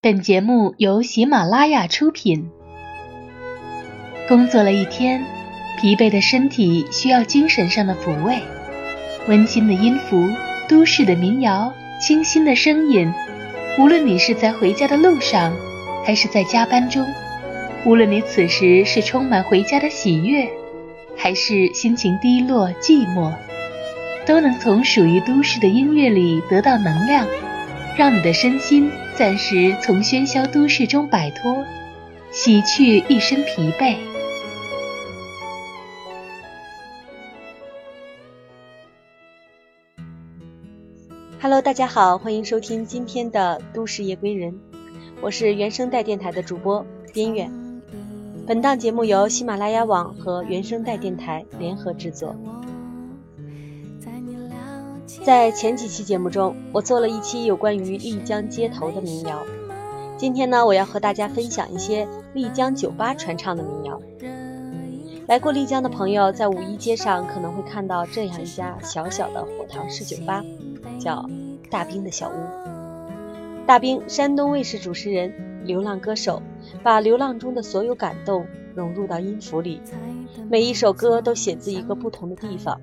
[0.00, 2.48] 本节目由喜马拉雅出品。
[4.28, 5.24] 工作了一天，
[5.76, 8.38] 疲惫的身体需要精神上的抚慰。
[9.26, 10.30] 温馨的音符，
[10.68, 13.12] 都市的民谣，清新的声音。
[13.76, 15.52] 无论你是在回家的路上，
[16.04, 17.04] 还是在加班中；
[17.84, 20.48] 无论你此时是充满回家的喜悦，
[21.16, 23.34] 还是心情低落寂寞，
[24.24, 27.26] 都能从属于都市的音乐里得到能量。
[27.96, 28.88] 让你的身心
[29.18, 31.64] 暂时从喧嚣都市中摆脱，
[32.30, 33.96] 洗去一身疲惫。
[41.40, 44.52] Hello，大家好，欢迎收听今天的《都市夜归人》，
[45.20, 47.50] 我是原声带电台的主播边远。
[48.46, 52.36] 本档节目由喜马拉雅网和原声带电台联合制作。
[55.24, 59.42] 在前几期节目中，我做了一期有关于丽江街头的民谣。
[60.16, 64.00] 今天呢，我要和大家分享一些丽江酒吧传唱的民谣。
[65.26, 70.42] 来过丽江的朋友，在五一街上可能会看到这样一家小小的火塘式酒吧，
[70.98, 71.28] 叫
[71.70, 72.32] 大兵的小屋。
[73.66, 76.42] 大兵，山东卫视主持人，流浪歌手，
[76.82, 79.82] 把流浪中的所有感动融入到音符里，
[80.48, 82.80] 每一首歌都写自一个不同的地方。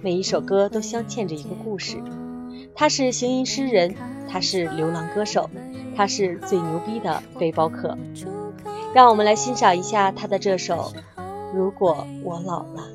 [0.00, 2.00] 每一首歌都镶嵌着一个故事，
[2.74, 3.96] 他是行吟诗人，
[4.28, 5.50] 他是流浪歌手，
[5.96, 7.98] 他是最牛逼的背包客。
[8.94, 10.92] 让我们来欣赏一下他的这首
[11.52, 12.88] 《如果我老了》。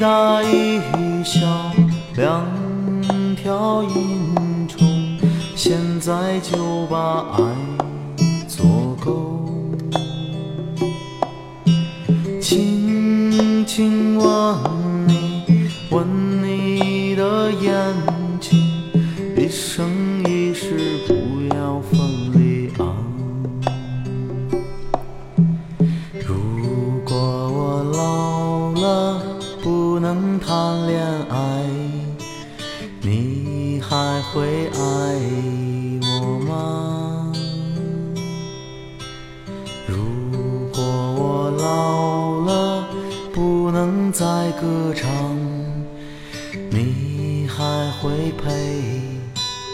[0.00, 0.80] 大一
[1.24, 1.40] 小
[2.14, 2.46] 两
[3.34, 5.18] 条银虫
[5.56, 7.77] 现在就把爱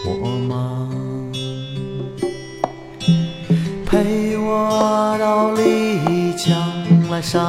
[0.05, 0.87] 我吗？
[3.85, 6.55] 陪我到丽江
[7.09, 7.39] 来晒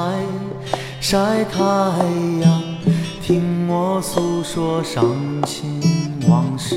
[1.00, 1.62] 晒太
[2.41, 2.62] 阳，
[3.22, 5.05] 听我诉说伤
[5.47, 5.81] 心
[6.28, 6.77] 往事。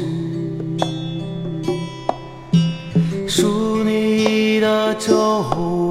[3.28, 5.89] 数你的皱纹。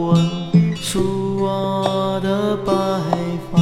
[0.00, 2.72] 皱纹，数我的白
[3.52, 3.60] 发，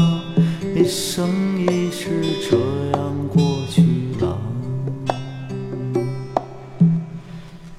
[0.73, 2.56] 一生一世这
[2.96, 3.82] 样过去
[4.20, 4.38] 了。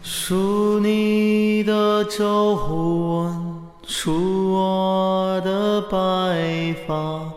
[0.04, 7.32] 数你的皱纹，数我的白发。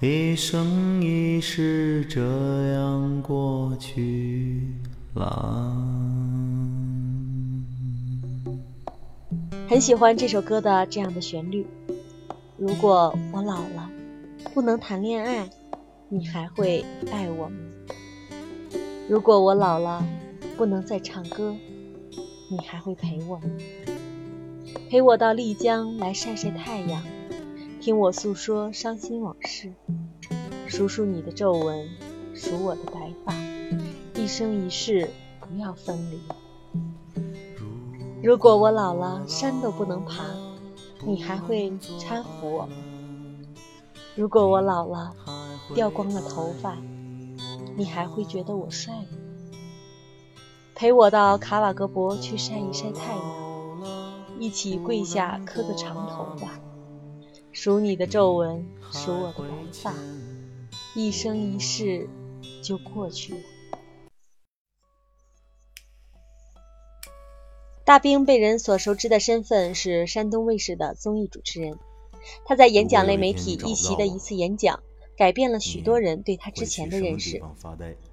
[0.00, 2.20] 一生一世这
[2.72, 4.72] 样过去
[5.14, 5.75] 了。
[9.68, 11.66] 很喜欢这首歌的这样的旋律。
[12.56, 13.90] 如果我老了，
[14.54, 15.50] 不能谈恋爱，
[16.08, 17.56] 你还会爱我吗？
[19.08, 20.06] 如果我老了，
[20.56, 21.56] 不能再唱歌，
[22.48, 23.50] 你还会陪我吗？
[24.88, 27.02] 陪我到丽江来晒晒太阳。
[27.80, 29.72] 听我诉说伤心往事，
[30.68, 31.88] 数数你的皱纹，
[32.34, 33.34] 数我的白发，
[34.14, 35.10] 一生一世
[35.40, 36.20] 不要分离。
[38.22, 40.24] 如果我老了山都不能爬，
[41.04, 42.68] 你还会搀扶我？
[44.14, 45.14] 如果我老了
[45.74, 46.76] 掉光了头发，
[47.76, 49.18] 你还会觉得我帅吗？
[50.74, 53.24] 陪我到卡瓦格博去晒一晒太阳，
[54.40, 56.58] 一起跪下磕个长头吧。
[57.52, 59.94] 数你的皱纹，数我的白发，
[60.94, 62.08] 一生一世
[62.62, 63.40] 就过去了。
[67.86, 71.78] 大兵被人所熟知的身份是山东卫视的综艺主持人，
[72.44, 74.80] 他在演讲类媒体一席的一次演讲，
[75.16, 77.40] 改变了许多人对他之前的认识。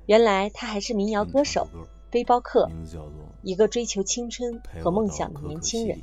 [0.06, 1.68] 原来他还是民谣歌手、
[2.12, 2.70] 背包客，
[3.42, 6.00] 一个追求青春和梦想的年轻人。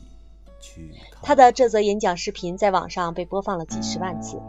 [1.23, 4.43] 他的这则演讲视频在网上被播放了几十万次，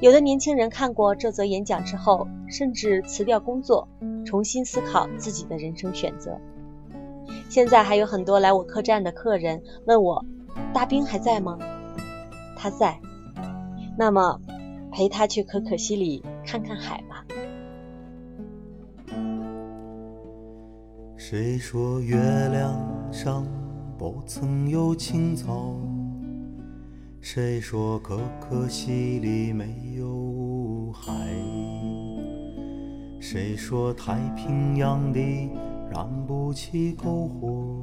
[0.00, 3.88] 有的年轻人看过这则演讲之后，甚至辞掉工作，
[4.24, 6.40] 重新思考自己的人生选择。
[7.50, 10.24] 现在还有很多来我客栈的客人问我
[10.72, 11.58] ：“大兵还在吗？”
[12.56, 12.96] 他在，
[13.98, 14.40] 那么
[14.92, 17.24] 陪他去可可西里看看海吧。
[21.16, 23.44] 谁说月亮上？
[23.98, 25.74] 不曾有青草，
[27.20, 31.12] 谁说可可西里没有海？
[33.18, 35.50] 谁说太平洋底
[35.90, 37.82] 燃不起篝火？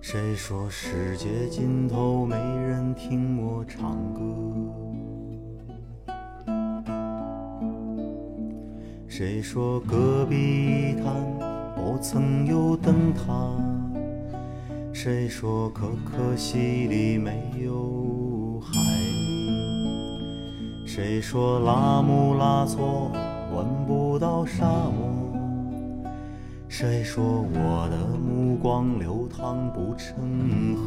[0.00, 4.22] 谁说世界尽头没人听我唱歌？
[9.08, 11.12] 谁说戈壁滩
[11.74, 13.52] 不曾有灯塔？
[14.92, 18.72] 谁说可可西里没有海？
[20.86, 23.10] 谁说拉姆拉措
[23.52, 25.09] 闻不到沙漠？
[26.80, 27.22] 谁说
[27.52, 30.80] 我的目光流淌不成河？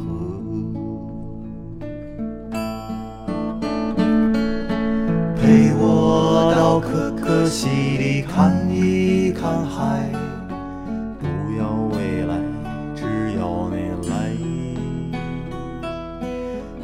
[5.40, 10.10] 陪我到可可西里看一看海。
[11.20, 11.26] 不
[11.60, 12.40] 要未来，
[12.96, 13.76] 只要你
[14.10, 14.34] 来。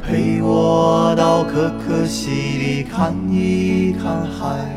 [0.01, 4.73] 陪我到可可西里看一看海，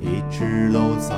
[0.00, 1.14] 一直都在，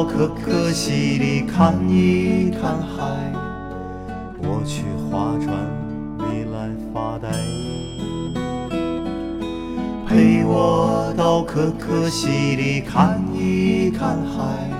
[0.00, 3.34] 到可可西里看一看海，
[4.38, 5.54] 我去划船，
[6.16, 7.28] 你来发呆。
[10.08, 14.79] 陪我到可可西里看一看海。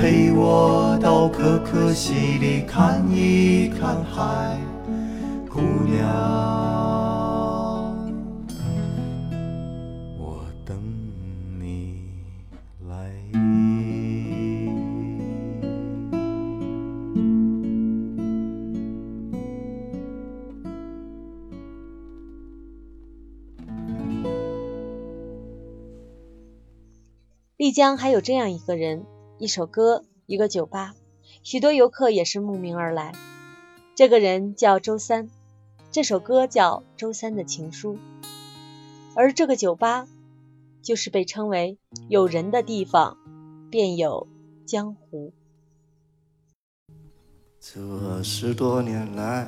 [0.00, 4.56] 陪我到可可西里看一看海，
[5.50, 5.58] 姑
[5.90, 6.06] 娘，
[10.16, 10.80] 我等
[11.58, 12.04] 你
[12.88, 13.10] 来。
[27.56, 29.04] 丽江还有这样一个人，
[29.38, 30.96] 一首歌，一个酒吧，
[31.44, 33.12] 许多游客也是慕名而来。
[33.94, 35.30] 这个人叫周三，
[35.92, 37.94] 这首歌叫《周三的情书》，
[39.14, 40.08] 而这个酒吧，
[40.82, 41.78] 就是被称为
[42.10, 43.16] “有人的地方，
[43.70, 44.26] 便有
[44.66, 45.32] 江湖”。
[47.60, 49.46] 这十多年来，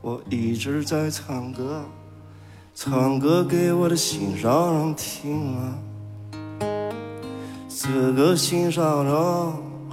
[0.00, 1.84] 我一直在唱歌，
[2.72, 5.87] 唱歌给我的心上人听啊。
[7.80, 9.14] 这个心上人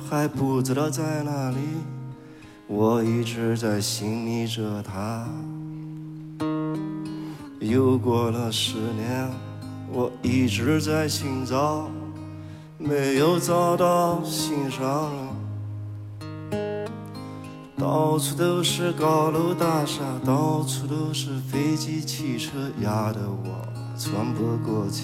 [0.09, 1.57] 还不知道在哪里，
[2.65, 5.27] 我一直在心里着他。
[7.59, 9.29] 又过了十年，
[9.93, 11.87] 我一直在寻找，
[12.79, 15.11] 没有找到心上
[16.51, 16.87] 人。
[17.77, 22.51] 到处都是高楼大厦，到处都是飞机、汽车，
[22.81, 23.61] 压得我
[23.95, 25.03] 喘不过气。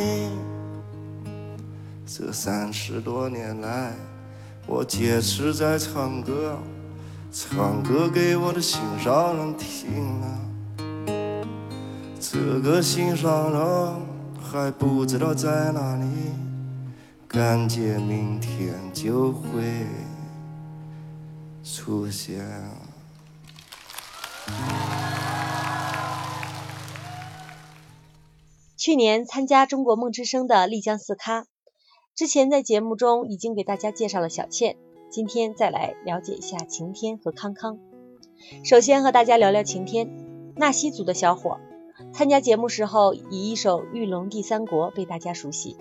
[2.13, 3.93] 这三十多年来，
[4.67, 6.59] 我坚持在唱歌，
[7.31, 10.37] 唱歌给我的心上人听啊。
[12.19, 13.95] 这个心上人
[14.43, 16.05] 还不知道在哪里，
[17.29, 19.85] 感觉明天就会
[21.63, 22.45] 出现。
[28.75, 31.45] 去年参加中国梦之声的丽江四咖，
[32.21, 34.75] 之前在节目中已经给大家介绍了小倩，
[35.09, 37.79] 今天再来了解一下晴天和康康。
[38.63, 40.07] 首先和大家聊聊晴天，
[40.55, 41.57] 纳西族的小伙，
[42.13, 45.77] 参加节目时候以一首《玉龙第三国》被大家熟悉，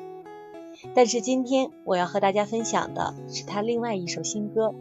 [0.94, 4.74] 但是今天我要和大家分享的是他另外一首新歌。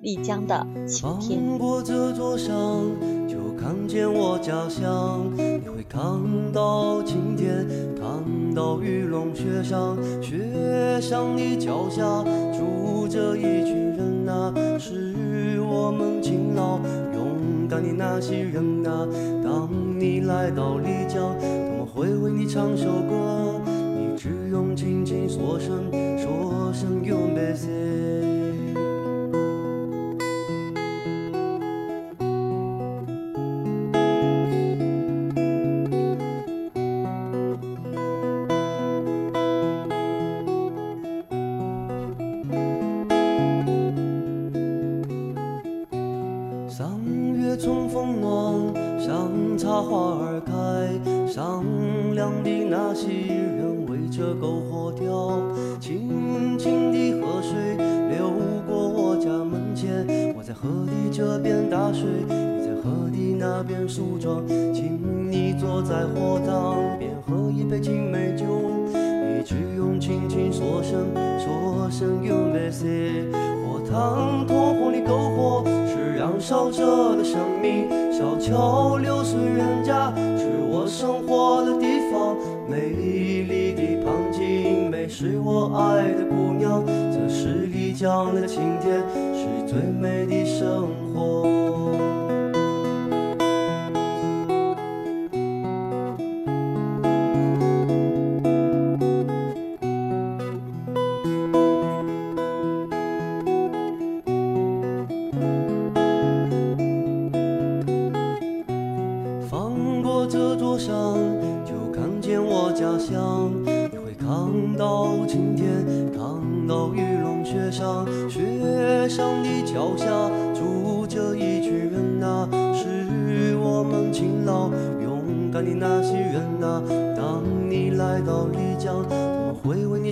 [0.00, 1.58] 丽江的晴天。
[1.58, 2.54] 过这座山，
[3.26, 5.32] 就看见我家乡。
[5.88, 6.02] 看
[6.52, 7.66] 到晴天，
[7.98, 9.96] 看到玉龙雪山。
[10.20, 12.02] 雪山的脚下
[12.52, 16.78] 住着一群人呐、是我们勤劳
[17.14, 19.08] 勇敢的那些人呐、
[19.42, 27.66] 当你来到丽江，他们会为你唱首歌，你只用轻轻说声，说声有没事。
[27.66, 28.37] 三
[52.18, 55.40] 良的那些人围着篝火跳，
[55.78, 57.76] 清清的河水
[58.10, 58.32] 流
[58.66, 60.04] 过我家门前，
[60.36, 64.42] 我在河的这边打水，你在河的那边梳妆，
[64.74, 64.98] 请
[65.30, 68.46] 你坐在火塘边喝一杯青梅酒，
[68.92, 71.06] 你只用轻轻说声，
[71.38, 73.30] 说声 you m e s s，
[73.64, 75.62] 火塘通红的篝火。
[75.86, 81.97] 是燃烧着的生命，小桥流水人家，是我生活的地。
[82.68, 91.67] 美丽的旁景，美是我爱的姑娘，这是丽江的晴天，是最美的生活。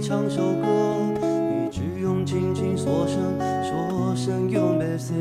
[0.08, 0.68] 唱首歌，
[1.20, 3.18] 你只用轻轻说声，
[3.64, 5.12] 说声有没事。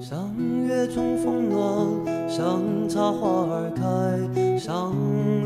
[0.00, 0.18] 三
[0.66, 4.74] 月春风暖，山茶花儿开，善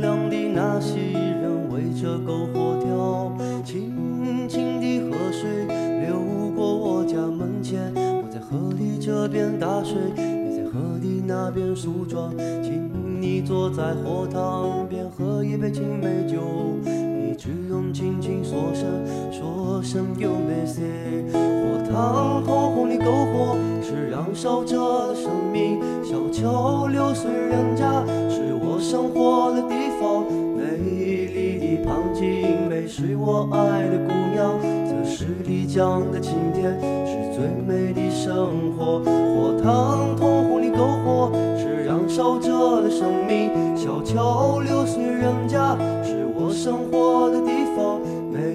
[0.01, 3.33] 良的那些人围着篝火跳，
[3.65, 5.65] 清清的河水
[6.05, 12.91] 流过我家门前，我在河的这边打水，你在河的那边梳妆，请
[13.23, 16.43] 你坐在火塘边喝一杯青梅酒，
[16.85, 18.85] 你只用轻轻说声，
[19.33, 20.83] 说声有没事。
[21.33, 29.63] 火塘红红的篝火是燃烧着的生命，小桥流水人家是我生活的
[32.93, 36.75] 是我爱的姑娘，这是丽江的晴天，
[37.07, 38.99] 是最美的生活。
[38.99, 48.01] 火塘红红的篝火是燃烧着的生命，小桥流水人家是我生活的地方。
[48.33, 48.55] 美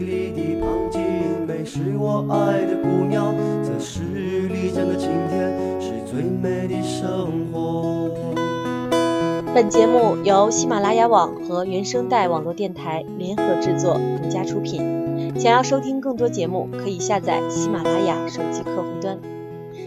[0.00, 1.00] 丽的旁景，
[1.46, 3.35] 美是我爱的姑娘，
[9.56, 15.40] 本节目由喜马拉雅网和原声带网络电台联合制作，独家出品。
[15.40, 19.18] 想要收听更多节目，可以下载喜马拉雅手机客户端。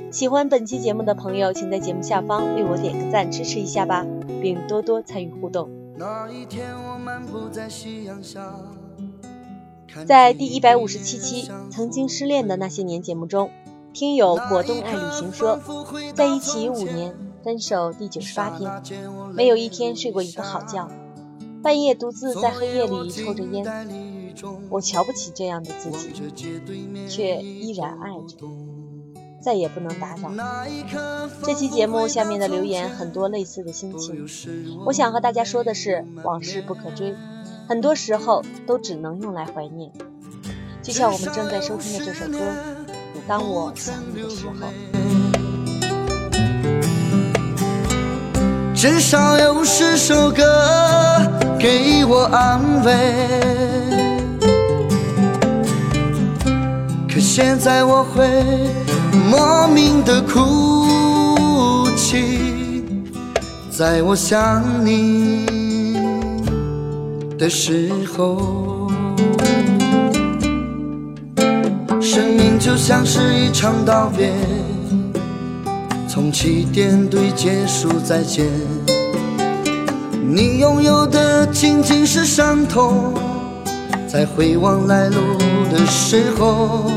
[0.09, 4.03] 喜欢本期节目的朋友，请在节目下方为我点个赞，支持一下吧，
[4.41, 5.69] 并多多参与互动。
[5.99, 8.51] 那一天我漫步在夕阳下，
[10.03, 13.51] 在第一百五十七期《曾经失恋的那些年》节目中，
[13.93, 15.59] 听友果冻爱旅行说，
[16.15, 18.69] 在一起五年，分手第九十八天，
[19.33, 20.89] 没有一天睡过一个好觉，
[21.63, 23.65] 半夜独自在黑夜里抽着烟。
[24.69, 26.13] 我瞧不起这样的自己，
[27.09, 28.37] 却依然爱着，
[29.41, 30.31] 再也不能打扰。
[31.43, 34.27] 这期节目下面的留言很多类似的心情，
[34.85, 37.15] 我想和大家说的是，往事不可追，
[37.67, 39.91] 很多时候都只能用来怀念。
[40.81, 42.37] 就像我们正在收听的这首歌
[43.27, 44.53] 《当我想你的时候》。
[48.81, 50.41] 至少有十首歌
[51.59, 52.93] 给我安慰。
[57.13, 58.25] 可现在我会
[59.29, 62.85] 莫名的哭泣，
[63.69, 65.45] 在我想你
[67.37, 68.87] 的时候。
[71.99, 74.33] 生命就像是一场道别。
[76.11, 78.47] 从起点对结束再见，
[80.27, 83.13] 你拥有的仅仅是伤痛。
[84.07, 85.37] 在回望来路
[85.71, 86.89] 的时候，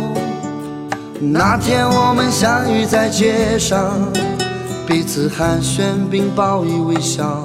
[1.20, 4.10] 那天我们相遇在街上，
[4.86, 7.44] 彼此寒暄并报以微笑。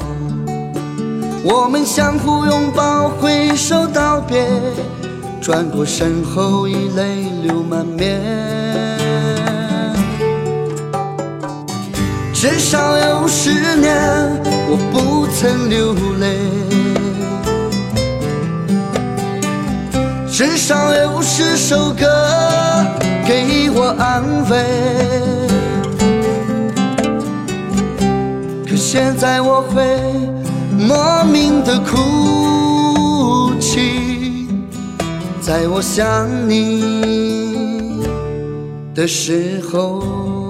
[1.43, 4.47] 我们相互拥抱，挥手道别，
[5.41, 8.66] 转过身后已泪流满面。
[12.49, 13.93] 至少有十年，
[14.69, 16.38] 我不曾流泪；
[20.31, 22.07] 至少有十首歌
[23.27, 24.65] 给我安慰。
[28.65, 29.83] 可现在我会
[30.71, 34.47] 莫名的哭泣，
[35.41, 38.01] 在我想你
[38.95, 40.46] 的时候。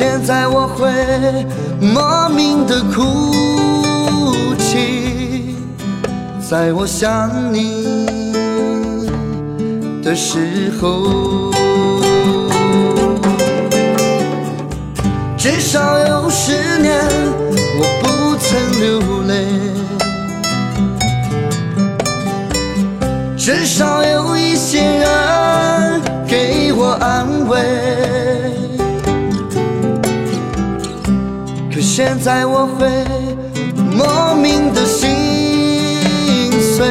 [0.00, 0.90] 现在我会
[1.78, 5.54] 莫名的哭泣，
[6.40, 8.06] 在我想你
[10.02, 11.52] 的时候，
[15.36, 16.98] 至少有十年
[17.78, 19.34] 我不曾流泪，
[23.36, 28.39] 至少有一些人给我安慰。
[31.80, 32.86] 可现在我会
[33.96, 35.08] 莫名的心
[36.60, 36.86] 碎，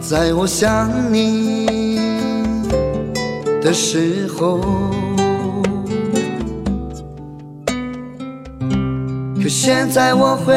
[0.00, 1.66] 在我想你
[3.60, 4.60] 的时候。
[9.42, 10.54] 可现在我会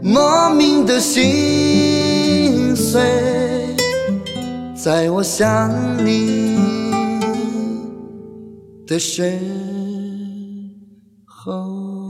[0.00, 3.02] 莫名的心碎，
[4.76, 5.68] 在我想
[6.06, 6.56] 你
[8.86, 9.36] 的时
[11.38, 12.08] 候。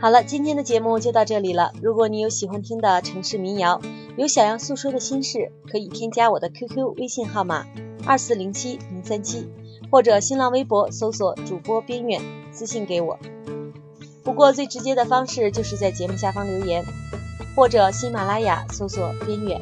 [0.00, 1.72] 好了，今天的节目就到这里了。
[1.80, 3.80] 如果你有喜欢听的城市民谣，
[4.18, 7.64] 有想要诉说的心事，可以添加我的 QQ 微信号码
[8.04, 9.48] 二四零七零三七，
[9.94, 13.16] 或者新浪微博搜索主播边远私信给我。
[14.24, 16.84] 不过最直接的方式就是在节目下方留言，
[17.54, 19.60] 或者喜马拉雅搜索边远，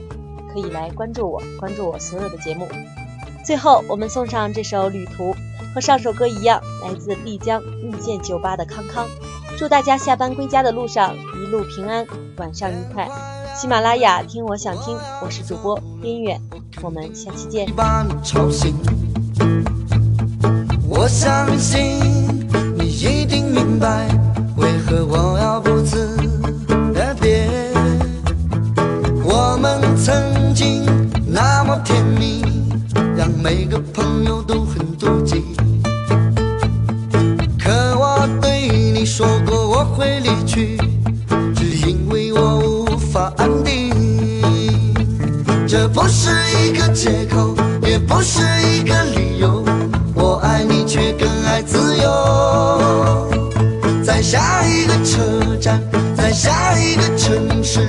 [0.51, 2.67] 可以来关注我，关注我所有的节目。
[3.45, 5.35] 最后，我们送上这首《旅途》，
[5.75, 9.07] 和上首歌一样，来自丽江遇见酒吧的康康。
[9.59, 12.07] 祝大家下班归家的路上一路平安，
[12.39, 13.07] 晚上愉快。
[13.55, 16.41] 喜马拉雅听我想听，我是主播边远，
[16.81, 17.69] 我们下期见。
[21.13, 22.01] 相信
[22.75, 24.09] 你一定明白，
[24.57, 26.17] 为何我要不辞
[26.97, 27.47] 而别。
[29.23, 30.83] 我们曾经
[31.27, 32.43] 那么甜蜜，
[33.15, 35.45] 让每个朋友都很妒忌。
[37.63, 40.79] 可我对你说过我会离去，
[41.55, 43.93] 只因为我无法安定。
[45.69, 49.32] 这不是一个借口，也不是一个理由。
[54.23, 55.83] 下一个车站，
[56.17, 57.81] 在下一个城市，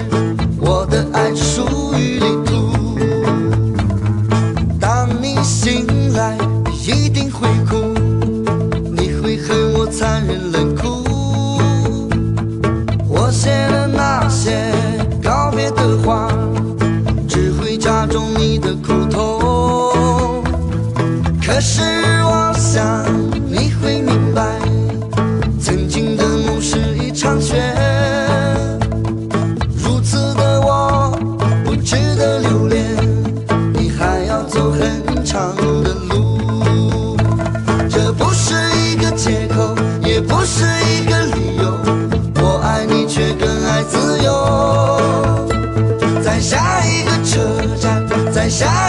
[48.49, 48.82] 站，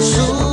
[0.00, 0.45] 树。